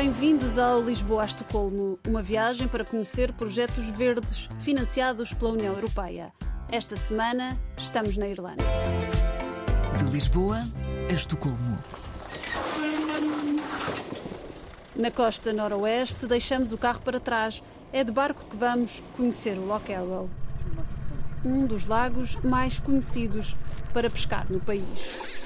[0.00, 6.32] Bem-vindos ao Lisboa a Estocolmo, uma viagem para conhecer projetos verdes financiados pela União Europeia.
[6.72, 8.64] Esta semana estamos na Irlanda.
[9.98, 10.56] De Lisboa
[11.06, 11.78] a Estocolmo.
[14.96, 17.62] Na costa noroeste, deixamos o carro para trás.
[17.92, 20.30] É de barco que vamos conhecer o Loch Arrow,
[21.44, 23.54] um dos lagos mais conhecidos
[23.92, 25.39] para pescar no país.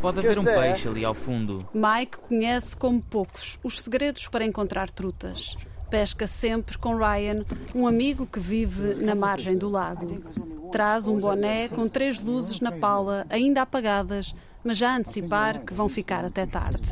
[0.00, 1.66] Pode haver um peixe ali ao fundo.
[1.72, 5.56] Mike conhece como poucos os segredos para encontrar trutas.
[5.88, 10.22] Pesca sempre com Ryan, um amigo que vive na margem do lago.
[10.70, 15.72] Traz um boné com três luzes na pala, ainda apagadas, mas já a antecipar que
[15.72, 16.90] vão ficar até tarde.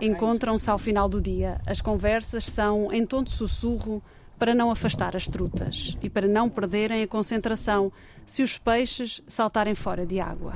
[0.00, 1.60] Encontram-se ao final do dia.
[1.66, 4.02] As conversas são em tom de sussurro
[4.38, 7.92] para não afastar as trutas e para não perderem a concentração
[8.26, 10.54] se os peixes saltarem fora de água.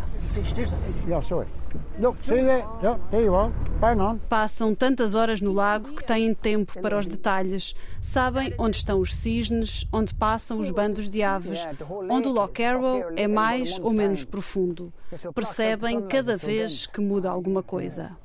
[4.29, 7.75] Passam tantas horas no lago que têm tempo para os detalhes.
[8.01, 11.67] Sabem onde estão os cisnes, onde passam os bandos de aves,
[12.09, 14.93] onde o Loch Arrow é mais ou menos profundo.
[15.35, 18.17] Percebem cada vez que muda alguma coisa.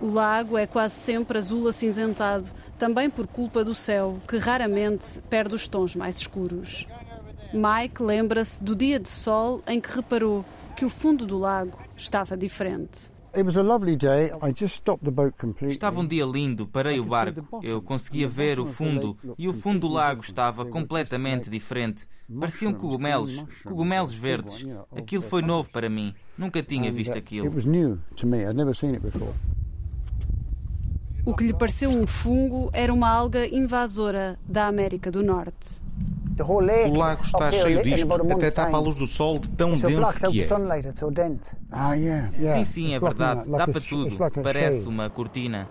[0.00, 2.48] O lago é quase sempre azul acinzentado,
[2.78, 6.86] também por culpa do céu, que raramente perde os tons mais escuros.
[7.52, 10.44] Mike lembra-se do dia de sol em que reparou
[10.76, 13.10] que o fundo do lago estava diferente.
[15.72, 17.60] Estava um dia lindo, parei o barco.
[17.62, 22.06] Eu conseguia ver o fundo e o fundo do lago estava completamente diferente.
[22.40, 24.66] Pareciam cogumelos, cogumelos verdes.
[24.96, 26.14] Aquilo foi novo para mim.
[26.36, 27.50] Nunca tinha visto aquilo.
[31.28, 35.82] O que lhe pareceu um fungo era uma alga invasora da América do Norte.
[36.40, 40.40] O lago está cheio disto, até tapa a luz do sol de tão denso que
[40.40, 40.46] é.
[42.54, 43.46] Sim, sim, é verdade.
[43.50, 44.16] Tapa tudo.
[44.42, 45.68] Parece uma cortina.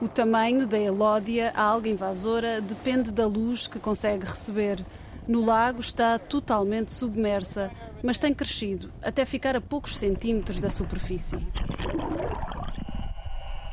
[0.00, 4.84] O tamanho da elódia, a alga invasora, depende da luz que consegue receber.
[5.26, 7.72] No lago está totalmente submersa,
[8.04, 11.38] mas tem crescido até ficar a poucos centímetros da superfície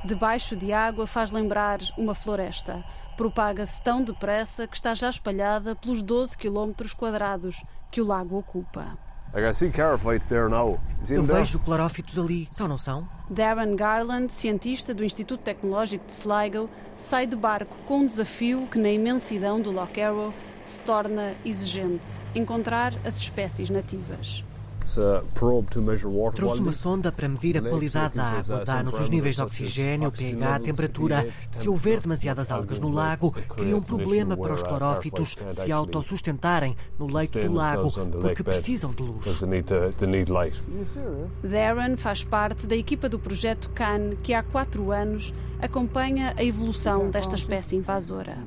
[0.06, 2.84] debaixo de água faz lembrar uma floresta.
[3.16, 8.98] Propaga-se tão depressa que está já espalhada pelos 12 quilómetros quadrados que o lago ocupa.
[11.10, 13.08] Eu vejo clorófitos ali, são não são?
[13.30, 16.70] Darren Garland, cientista do Instituto Tecnológico de Sligo,
[17.00, 20.32] sai de barco com um desafio que na imensidão do Loch Arrow
[20.62, 22.06] se torna exigente:
[22.36, 24.44] encontrar as espécies nativas.
[26.36, 30.60] Trouxe uma sonda para medir a qualidade da água, dá-nos os níveis de oxigênio, pH,
[30.60, 31.28] temperatura.
[31.52, 37.08] Se houver demasiadas algas no lago, cria um problema para os clorófitos se autossustentarem no
[37.08, 39.42] leito do lago, porque precisam de luz.
[41.44, 47.10] Darren faz parte da equipa do projeto CAN, que há quatro anos acompanha a evolução
[47.10, 48.38] desta espécie invasora.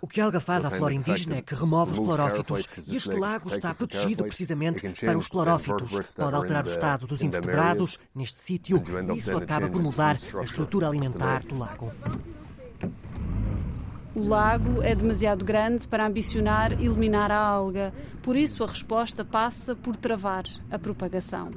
[0.00, 3.14] O que a alga faz à flora indígena é que remove os clorófitos e este
[3.14, 6.14] lago está protegido precisamente para os clorófitos.
[6.14, 8.82] Pode alterar o estado dos invertebrados neste sítio
[9.12, 11.92] e isso acaba por mudar a estrutura alimentar do lago.
[14.14, 19.76] O lago é demasiado grande para ambicionar eliminar a alga, por isso a resposta passa
[19.76, 21.52] por travar a propagação.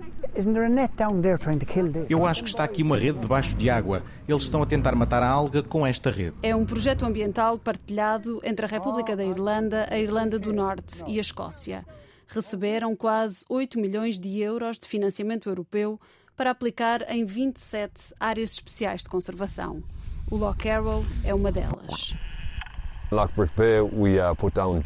[2.09, 4.03] Eu acho que está aqui uma rede debaixo de água.
[4.27, 6.35] Eles estão a tentar matar a alga com esta rede.
[6.41, 11.17] É um projeto ambiental partilhado entre a República da Irlanda, a Irlanda do Norte e
[11.17, 11.85] a Escócia.
[12.27, 15.99] Receberam quase 8 milhões de euros de financiamento europeu
[16.37, 19.83] para aplicar em 27 áreas especiais de conservação.
[20.29, 22.15] O Loch Arrow é uma delas.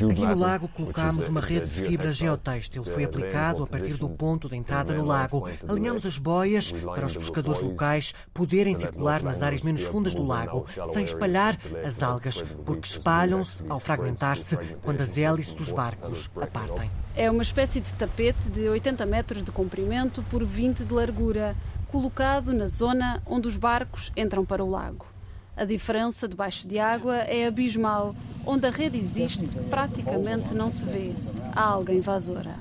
[0.09, 2.83] Aqui no lago colocámos uma rede de fibra geotêxtil.
[2.83, 5.47] Foi aplicado a partir do ponto de entrada no lago.
[5.67, 10.65] Alinhamos as boias para os pescadores locais poderem circular nas áreas menos fundas do lago,
[10.91, 11.55] sem espalhar
[11.85, 16.89] as algas, porque espalham-se ao fragmentar-se quando as hélices dos barcos apartem.
[17.15, 21.55] É uma espécie de tapete de 80 metros de comprimento por 20 de largura,
[21.91, 25.14] colocado na zona onde os barcos entram para o lago.
[25.57, 28.13] A diferença debaixo de água é abismal.
[28.45, 31.13] Onde a rede existe, praticamente não se vê.
[31.55, 32.55] Há alga invasora.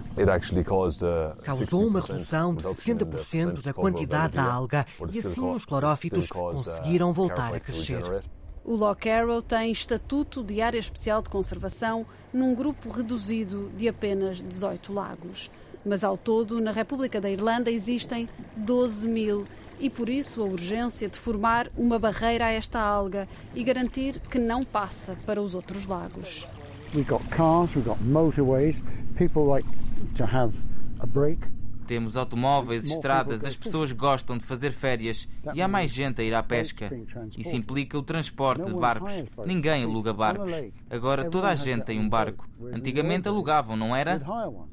[1.43, 7.53] Causou uma redução de 60% da quantidade da alga e assim os clorófitos conseguiram voltar
[7.53, 8.23] a crescer.
[8.65, 14.41] O Loch Arrow tem estatuto de área especial de conservação num grupo reduzido de apenas
[14.41, 15.51] 18 lagos.
[15.85, 19.45] Mas ao todo, na República da Irlanda existem 12 mil
[19.79, 24.39] e por isso a urgência de formar uma barreira a esta alga e garantir que
[24.39, 26.47] não passa para os outros lagos.
[26.95, 28.83] We've got cars, we've got motorways.
[29.17, 29.69] People like
[30.17, 30.55] to have
[31.01, 31.54] a break.
[31.87, 36.35] Temos automóveis, estradas, as pessoas gostam de fazer férias e há mais gente a ir
[36.35, 36.91] à pesca.
[37.37, 39.25] Isso implica o transporte de barcos.
[39.45, 40.53] Ninguém aluga barcos.
[40.89, 42.49] Agora toda a gente tem um barco.
[42.73, 44.23] Antigamente alugavam, não era?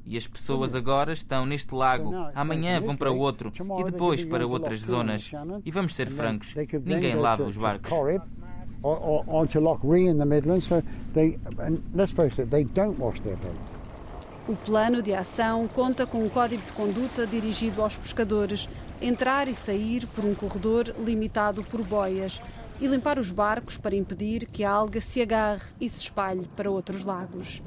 [0.05, 4.79] E as pessoas agora estão neste lago, amanhã vão para outro e depois para outras
[4.81, 5.31] zonas.
[5.65, 6.55] E vamos ser francos:
[6.85, 7.91] ninguém lava os barcos.
[8.83, 10.67] onto Loch Ree in the Midlands.
[10.67, 10.81] So
[11.13, 13.80] they, and let's face it, they don't wash their boats.
[14.47, 18.67] O plano de ação conta com um código de conduta dirigido aos pescadores
[18.99, 22.41] entrar e sair por um corredor limitado por boias
[22.79, 26.71] e limpar os barcos para impedir que a alga se agarre e se espalhe para
[26.71, 27.61] outros lagos.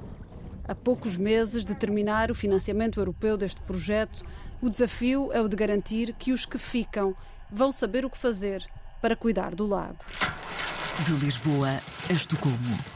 [0.67, 4.25] A poucos meses de terminar o financiamento europeu deste projeto,
[4.61, 7.15] o desafio é o de garantir que os que ficam
[7.51, 8.65] vão saber o que fazer
[9.01, 9.99] para cuidar do lago.
[11.05, 11.69] De Lisboa
[12.09, 12.94] a Estocolmo.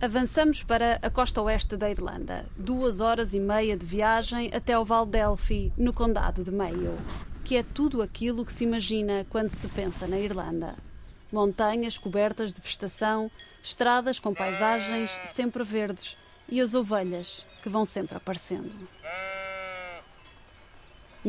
[0.00, 2.46] Avançamos para a costa oeste da Irlanda.
[2.56, 6.96] Duas horas e meia de viagem até ao Val Delphi, no condado de Mayo,
[7.44, 10.76] que é tudo aquilo que se imagina quando se pensa na Irlanda.
[11.32, 13.28] Montanhas cobertas de vegetação,
[13.60, 16.16] estradas com paisagens sempre verdes
[16.48, 18.70] e as ovelhas que vão sempre aparecendo.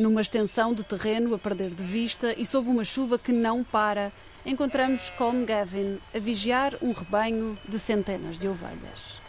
[0.00, 4.10] Numa extensão de terreno a perder de vista e sob uma chuva que não para,
[4.46, 9.20] encontramos Colm Gavin a vigiar um rebanho de centenas de ovelhas.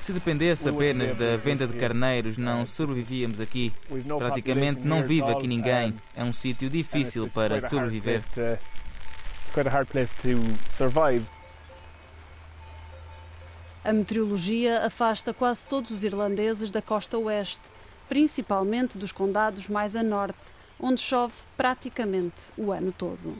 [0.00, 3.72] Se dependesse apenas da venda de carneiros, não sobrevivíamos aqui.
[4.18, 5.94] Praticamente não vive aqui ninguém.
[6.16, 8.24] É um sítio difícil para sobreviver.
[8.34, 8.58] A
[13.92, 17.62] meteorologia afasta quase todos os irlandeses da costa oeste,
[18.08, 23.36] principalmente dos condados mais a norte, onde chove praticamente o ano todo.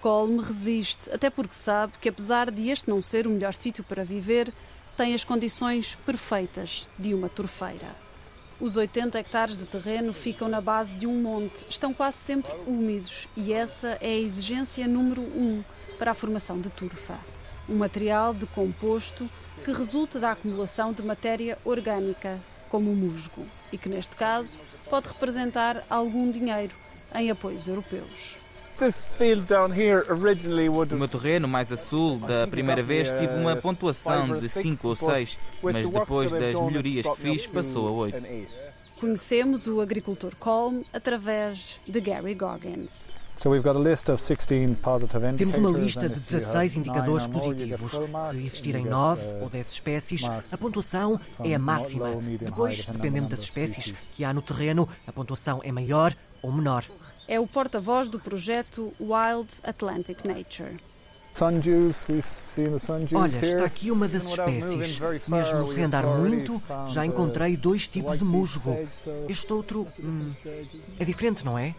[0.00, 4.04] Colme resiste, até porque sabe que, apesar de este não ser o melhor sítio para
[4.04, 4.52] viver,
[4.96, 8.04] tem as condições perfeitas de uma turfeira.
[8.60, 13.26] Os 80 hectares de terreno ficam na base de um monte, estão quase sempre úmidos
[13.36, 15.62] e essa é a exigência número um
[15.98, 17.18] para a formação de turfa.
[17.68, 19.28] Um material decomposto
[19.64, 22.38] que resulta da acumulação de matéria orgânica,
[22.68, 24.50] como o musgo, e que neste caso
[24.90, 26.74] pode representar algum dinheiro
[27.14, 28.36] em apoios europeus.
[30.90, 34.96] O meu terreno mais a sul, da primeira vez, tive uma pontuação de 5 ou
[34.96, 38.16] 6, mas depois das melhorias que fiz, passou a 8.
[38.98, 43.12] Conhecemos o agricultor Colm através de Gary Goggins.
[45.36, 47.92] Temos uma lista de 16 indicadores positivos.
[47.92, 52.10] Se existirem 9 ou 10 espécies, a pontuação é a máxima.
[52.40, 56.84] Depois, dependendo das espécies que há no terreno, a pontuação é maior ou menor.
[57.26, 60.76] É o porta-voz do projeto Wild Atlantic Nature.
[63.16, 65.00] Olha, está aqui uma das espécies.
[65.26, 68.78] Mesmo sem andar muito, já encontrei dois tipos de musgo.
[69.28, 70.30] Este outro hum,
[71.00, 71.74] é diferente, não é?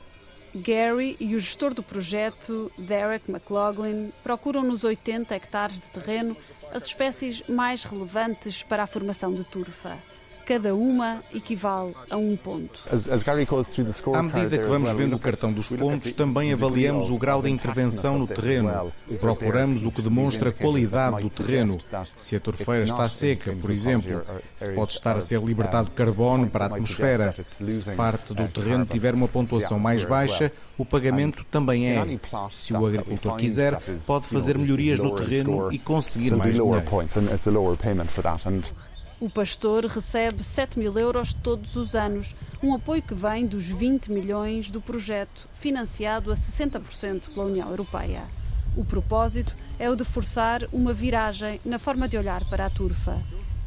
[0.56, 6.36] Gary e o gestor do projeto, Derek McLaughlin, procuram nos 80 hectares de terreno
[6.74, 9.98] as espécies mais relevantes para a formação de turfa.
[10.46, 12.80] Cada uma equivale a um ponto.
[14.14, 18.20] À medida que vamos vendo o cartão dos pontos, também avaliamos o grau de intervenção
[18.20, 18.92] no terreno.
[19.20, 21.80] Procuramos o que demonstra a qualidade do terreno.
[22.16, 24.22] Se a torfeira está seca, por exemplo,
[24.56, 27.34] se pode estar a ser libertado carbono para a atmosfera.
[27.68, 32.20] Se parte do terreno tiver uma pontuação mais baixa, o pagamento também é.
[32.52, 36.84] Se o agricultor quiser, pode fazer melhorias no terreno e conseguir mais dinheiro.
[39.18, 44.12] O pastor recebe 7 mil euros todos os anos, um apoio que vem dos 20
[44.12, 48.24] milhões do projeto, financiado a 60% pela União Europeia.
[48.76, 53.18] O propósito é o de forçar uma viragem na forma de olhar para a turfa.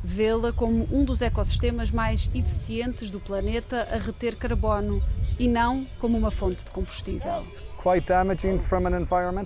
[0.02, 5.02] Vê-la como um dos ecossistemas mais eficientes do planeta a reter carbono
[5.38, 7.44] e não como uma fonte de combustível.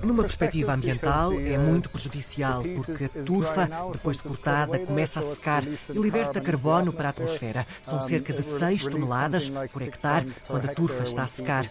[0.02, 5.62] Numa perspectiva ambiental, é muito prejudicial porque a turfa, depois de cortada, começa a secar
[5.64, 7.66] e liberta carbono para a atmosfera.
[7.82, 11.66] São cerca de 6 toneladas por hectare quando a turfa está a secar,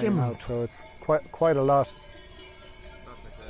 [0.00, 0.68] que é muito.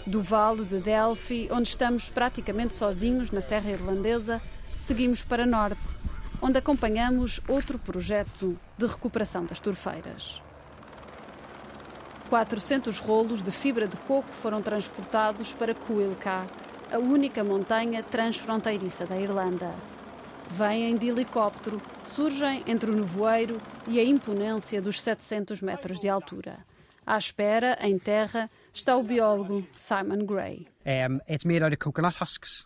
[0.06, 4.40] Do Vale de Delphi, onde estamos praticamente sozinhos na Serra Irlandesa,
[4.88, 5.98] seguimos para norte,
[6.40, 10.40] onde acompanhamos outro projeto de recuperação das turfeiras.
[12.30, 16.46] 400 rolos de fibra de coco foram transportados para Cuilca,
[16.90, 19.74] a única montanha transfronteiriça da Irlanda.
[20.52, 21.82] Vêm de helicóptero,
[22.14, 26.64] surgem entre o nevoeiro e a imponência dos 700 metros de altura.
[27.06, 30.66] À espera, em terra, está o biólogo Simon Gray.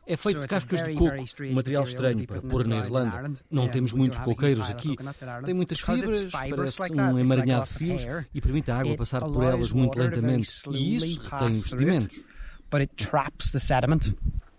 [0.06, 3.32] É feito de cascas de coco, um material estranho para pôr na Irlanda.
[3.50, 4.96] Não temos muitos coqueiros aqui.
[5.44, 9.72] Tem muitas fibras, parece um emaranhado de fios e permite a água passar por elas
[9.72, 10.48] muito lentamente.
[10.70, 12.24] E isso retém os sedimentos.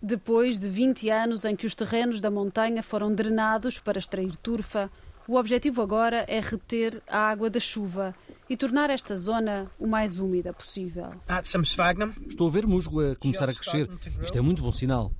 [0.02, 4.90] Depois de 20 anos em que os terrenos da montanha foram drenados para extrair turfa,
[5.26, 8.14] o objetivo agora é reter a água da chuva
[8.48, 11.12] e tornar esta zona o mais úmida possível.
[12.28, 13.88] Estou a ver musgo a começar a crescer.
[14.22, 15.10] Isto é muito bom sinal.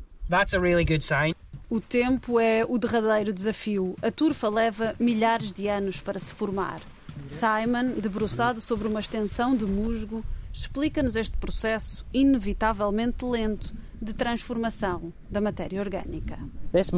[1.69, 3.97] O tempo é o derradeiro desafio.
[4.03, 6.81] A turfa leva milhares de anos para se formar.
[7.29, 15.41] Simon, debruçado sobre uma extensão de musgo, explica-nos este processo inevitavelmente lento de transformação da
[15.41, 16.39] matéria orgânica.
[16.73, 16.95] Este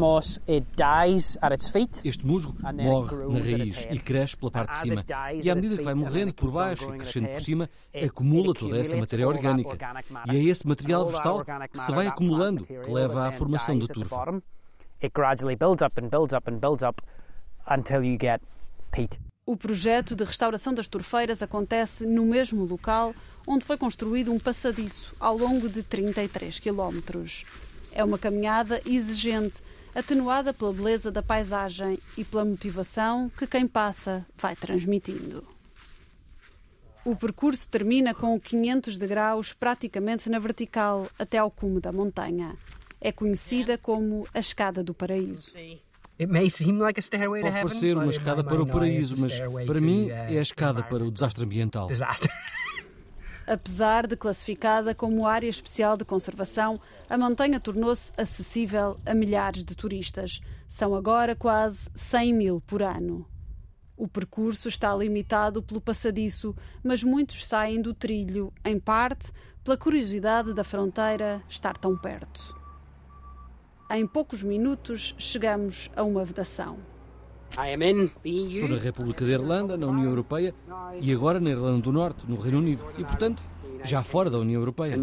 [2.27, 5.05] musgo morre na raiz e cresce pela parte de cima.
[5.43, 7.71] E à medida que vai morrendo por baixo e crescendo por cima,
[8.05, 9.79] acumula toda essa matéria orgânica.
[10.31, 14.43] E é esse material vegetal que se vai acumulando que leva à formação da turfa.
[15.03, 17.03] It gradually builds up and builds up and builds up
[17.69, 18.41] until you get
[18.91, 19.19] peat.
[19.45, 23.15] O projeto de restauração das turfeiras acontece no mesmo local
[23.47, 27.45] onde foi construído um passadiço ao longo de 33 quilómetros.
[27.93, 29.63] É uma caminhada exigente,
[29.95, 35.47] atenuada pela beleza da paisagem e pela motivação que quem passa vai transmitindo.
[37.05, 42.57] O percurso termina com 500 degraus praticamente na vertical até ao cume da montanha.
[43.01, 45.53] É conhecida como a Escada do Paraíso.
[47.43, 51.11] Pode parecer uma escada para o paraíso, mas para mim é a escada para o
[51.11, 51.89] desastre ambiental.
[53.47, 59.77] Apesar de classificada como área especial de conservação, a montanha tornou-se acessível a milhares de
[59.77, 60.41] turistas.
[60.69, 63.25] São agora quase 100 mil por ano.
[63.97, 69.31] O percurso está limitado pelo passadiço, mas muitos saem do trilho, em parte
[69.63, 72.55] pela curiosidade da fronteira estar tão perto.
[73.89, 76.96] Em poucos minutos chegamos a uma vedação.
[78.25, 80.55] Estou na República da Irlanda, na União Europeia
[81.01, 83.43] e agora na Irlanda do Norte, no Reino Unido, e portanto
[83.83, 84.97] já fora da União Europeia.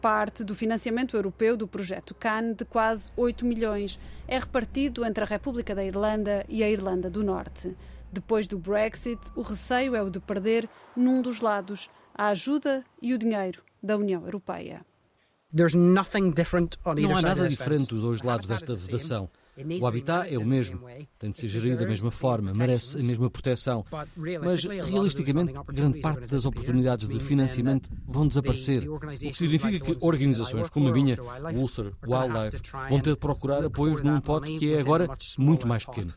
[0.00, 3.98] Parte do financiamento europeu do projeto CAN, de quase 8 milhões,
[4.28, 7.76] é repartido entre a República da Irlanda e a Irlanda do Norte.
[8.12, 13.12] Depois do Brexit, o receio é o de perder, num dos lados, a ajuda e
[13.12, 14.86] o dinheiro da União Europeia.
[17.08, 19.28] Não há nada diferente dos dois lados desta vedação.
[19.80, 20.38] O habitat é?
[20.38, 20.80] o mesmo,
[21.18, 23.84] tem de ser gerido da mesma forma, merece a mesma proteção.
[24.42, 30.68] Mas, realisticamente, grande parte das oportunidades de financiamento vão desaparecer, o que significa que organizações
[30.68, 31.16] como a minha,
[31.54, 36.12] Ulster Wildlife, vão ter de procurar apoios num pote que é agora muito mais pequeno.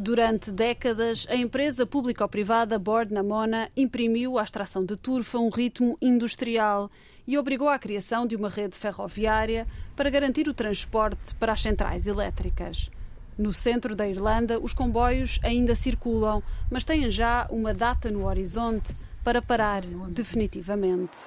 [0.00, 6.88] Durante décadas, a empresa público-privada Bord Namona imprimiu à extração de turfa um ritmo industrial
[7.28, 12.06] e obrigou à criação de uma rede ferroviária para garantir o transporte para as centrais
[12.06, 12.90] elétricas.
[13.36, 18.96] No centro da Irlanda, os comboios ainda circulam, mas têm já uma data no horizonte
[19.22, 21.18] para parar definitivamente.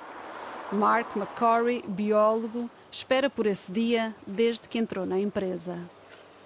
[0.72, 5.78] Mark McCorry, biólogo, espera por esse dia desde que entrou na empresa.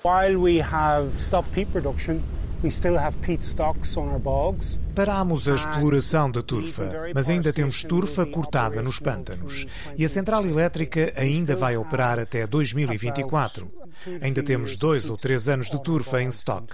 [0.04, 2.20] While we have stopped peat production,
[4.94, 9.68] Parámos a exploração da turfa, mas ainda temos turfa cortada nos pântanos.
[9.98, 13.70] E a central elétrica ainda vai operar até 2024.
[14.22, 16.68] Ainda temos dois ou três anos de turfa em stock.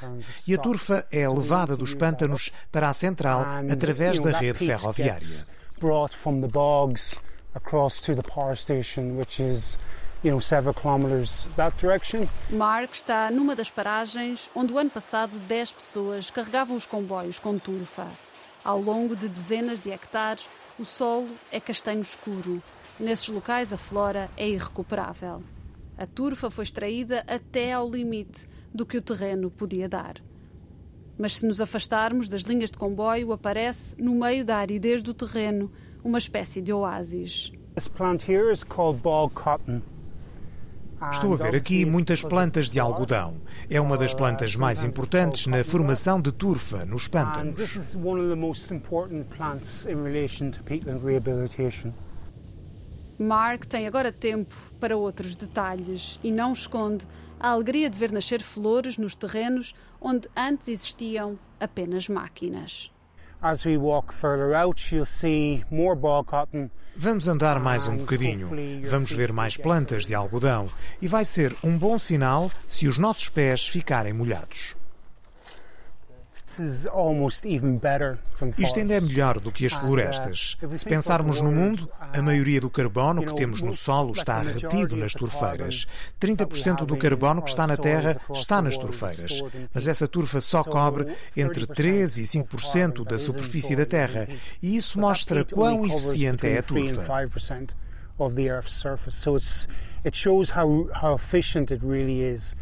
[0.48, 5.46] E a turfa é levada dos pântanos para a central através da rede ferroviária.
[10.24, 12.28] You know, several kilometers that direction.
[12.52, 17.58] Mark está numa das paragens onde o ano passado 10 pessoas carregavam os comboios com
[17.58, 18.06] turfa.
[18.64, 20.48] Ao longo de dezenas de hectares,
[20.78, 22.62] o solo é castanho escuro.
[23.00, 25.42] Nesses locais, a flora é irrecuperável.
[25.98, 30.16] A turfa foi extraída até ao limite do que o terreno podia dar.
[31.18, 35.72] Mas se nos afastarmos das linhas de comboio, aparece, no meio da aridez do terreno,
[36.04, 37.52] uma espécie de oásis.
[37.74, 39.82] This plant here is called bog cotton.
[41.10, 43.42] Estou a ver aqui muitas plantas de algodão.
[43.68, 47.58] É uma das plantas mais importantes na formação de turfa nos pântanos.
[53.18, 57.08] Mark tem agora tempo para outros detalhes e não esconde
[57.40, 62.92] a alegria de ver nascer flores nos terrenos onde antes existiam apenas máquinas.
[63.44, 66.70] As we walk further out, you'll see more bog cotton.
[66.96, 68.52] Vamos andar mais um bocadinho,
[68.84, 70.70] vamos ver mais plantas de algodão.
[71.02, 74.76] E vai ser um bom sinal se os nossos pés ficarem molhados.
[78.58, 80.58] Isto ainda é melhor do que as uh, florestas.
[80.74, 84.96] Se pensarmos no mundo, a uh, maioria do carbono que temos no solo está retido
[84.96, 85.86] nas turfeiras.
[86.20, 89.42] 30% do carbono que está na Terra está nas turfeiras.
[89.74, 94.28] Mas essa turfa só cobre entre 3 e 5% da superfície da Terra.
[94.62, 97.06] E isso mostra quão eficiente é a turfa.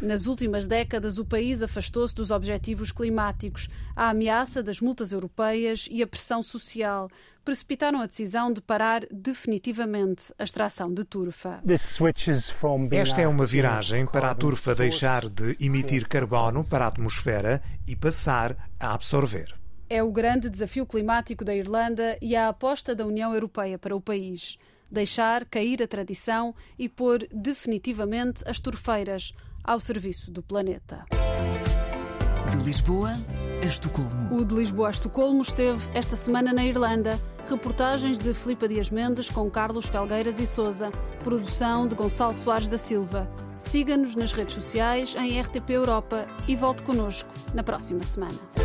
[0.01, 3.69] Nas últimas décadas, o país afastou-se dos objetivos climáticos.
[3.95, 7.09] A ameaça das multas europeias e a pressão social
[7.45, 11.61] precipitaram a decisão de parar definitivamente a extração de turfa.
[12.91, 17.95] Esta é uma viragem para a turfa deixar de emitir carbono para a atmosfera e
[17.95, 19.55] passar a absorver.
[19.89, 24.01] É o grande desafio climático da Irlanda e a aposta da União Europeia para o
[24.01, 24.57] país
[24.91, 31.05] deixar cair a tradição e pôr definitivamente as turfeiras ao serviço do planeta.
[32.51, 33.11] De Lisboa
[33.61, 34.39] a Estocolmo.
[34.39, 37.19] O de Lisboa a Estocolmo esteve esta semana na Irlanda.
[37.49, 40.89] Reportagens de Filipa Dias Mendes com Carlos Felgueiras e Souza.
[41.23, 43.29] Produção de Gonçalo Soares da Silva.
[43.59, 48.58] Siga-nos nas redes sociais em RTP Europa e volte connosco na próxima semana.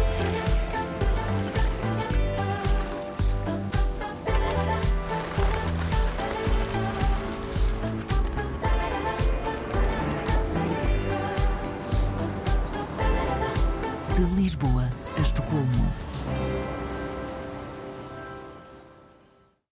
[14.24, 14.88] De Lisboa
[15.18, 16.13] a Estocolmo.